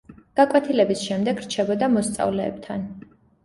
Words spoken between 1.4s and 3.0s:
რჩებოდა მოსწავლეებთან.